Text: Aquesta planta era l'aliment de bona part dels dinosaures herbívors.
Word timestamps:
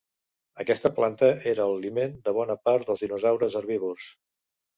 Aquesta 0.61 0.89
planta 0.99 1.29
era 1.51 1.67
l'aliment 1.73 2.15
de 2.29 2.33
bona 2.39 2.57
part 2.69 2.89
dels 2.89 3.05
dinosaures 3.07 3.59
herbívors. 3.61 4.11